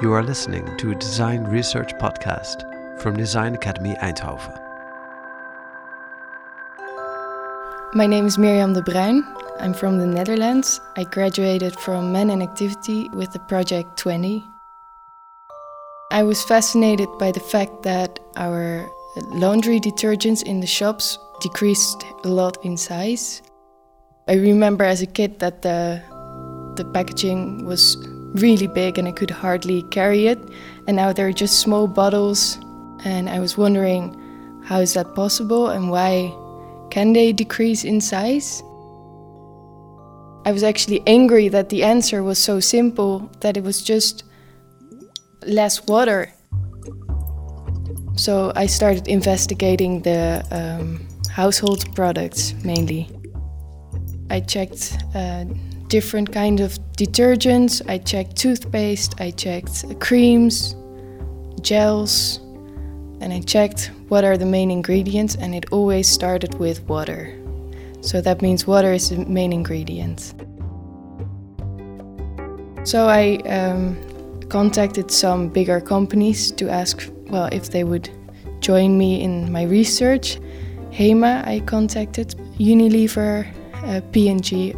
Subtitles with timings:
[0.00, 2.64] You are listening to a design research podcast
[3.02, 4.58] from Design Academy Eindhoven.
[7.92, 9.20] My name is Mirjam de Bruijn.
[9.58, 10.80] I'm from the Netherlands.
[10.96, 14.42] I graduated from Man and Activity with the project 20.
[16.10, 18.88] I was fascinated by the fact that our
[19.32, 23.42] laundry detergents in the shops decreased a lot in size.
[24.26, 26.00] I remember as a kid that the
[26.76, 27.96] the packaging was
[28.34, 30.38] really big and I could hardly carry it.
[30.86, 32.58] And now they're just small bottles.
[33.04, 34.16] And I was wondering,
[34.64, 36.34] how is that possible and why
[36.90, 38.62] can they decrease in size?
[40.44, 44.24] I was actually angry that the answer was so simple that it was just
[45.46, 46.32] less water.
[48.16, 53.08] So I started investigating the um, household products mainly.
[54.30, 55.44] I checked uh,
[55.90, 57.82] different kind of detergents.
[57.88, 60.74] I checked toothpaste, I checked creams,
[61.60, 62.38] gels,
[63.20, 67.36] and I checked what are the main ingredients and it always started with water.
[68.00, 70.32] So that means water is the main ingredient.
[72.84, 73.98] So I um,
[74.48, 78.08] contacted some bigger companies to ask, well, if they would
[78.60, 80.38] join me in my research.
[80.92, 83.46] HEMA I contacted, Unilever,
[83.84, 84.74] uh, P&G,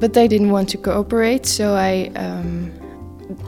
[0.00, 2.72] but they didn't want to cooperate, so I um,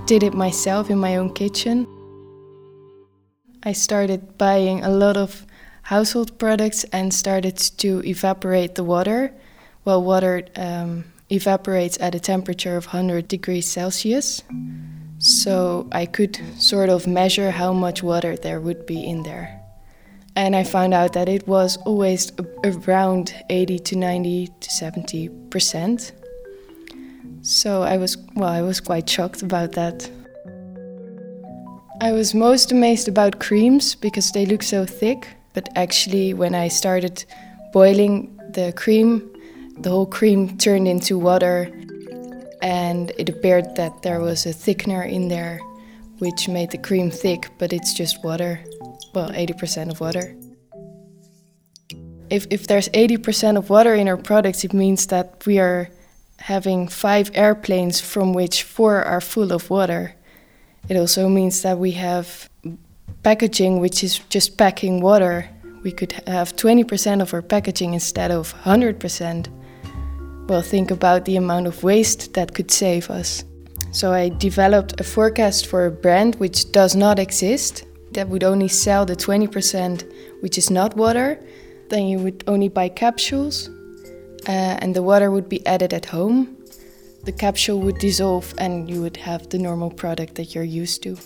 [0.07, 1.87] did it myself in my own kitchen.
[3.63, 5.47] I started buying a lot of
[5.83, 9.33] household products and started to evaporate the water.
[9.85, 14.43] Well, water um, evaporates at a temperature of 100 degrees Celsius.
[15.19, 19.61] So I could sort of measure how much water there would be in there.
[20.37, 22.31] And I found out that it was always
[22.63, 26.13] around 80 to 90 to 70 percent.
[27.49, 30.11] So I was, well, I was quite shocked about that.
[32.03, 36.69] I was most amazed about creams because they look so thick, but actually, when I
[36.69, 37.25] started
[37.73, 39.35] boiling the cream,
[39.79, 41.73] the whole cream turned into water,
[42.61, 45.59] and it appeared that there was a thickener in there
[46.19, 48.63] which made the cream thick, but it's just water.
[49.15, 50.37] Well, 80% of water.
[52.29, 55.89] If, if there's 80% of water in our products, it means that we are
[56.39, 60.15] having five airplanes from which four are full of water.
[60.89, 62.49] It also means that we have
[63.23, 65.49] packaging which is just packing water.
[65.83, 69.49] We could have 20% of our packaging instead of 100%.
[70.49, 73.45] Well, think about the amount of waste that could save us.
[73.91, 78.69] So I developed a forecast for a brand which does not exist, that would only
[78.69, 80.11] sell the 20%
[80.41, 81.39] which is not water.
[81.91, 83.71] Then you would only buy capsules
[84.49, 86.57] uh, and the water would be added at home.
[87.25, 91.17] The capsule would dissolve and you would have the normal product that you're used to.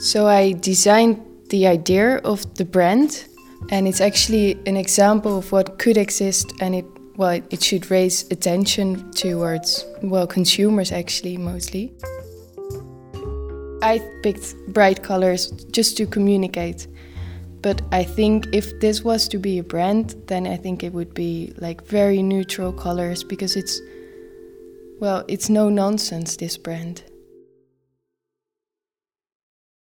[0.00, 3.24] So I designed the idea of the brand
[3.70, 6.84] and it's actually an example of what could exist and it
[7.16, 11.94] well it should raise attention towards well consumers actually mostly.
[13.82, 16.88] I picked bright colors just to communicate.
[17.62, 21.14] But I think if this was to be a brand, then I think it would
[21.14, 23.80] be like very neutral colors because it's,
[25.00, 27.02] well, it's no nonsense, this brand.